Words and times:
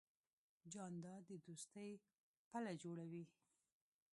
جانداد 0.73 1.23
د 1.29 1.31
دوستۍ 1.45 1.91
پله 2.49 2.71
جوړوي. 2.83 3.23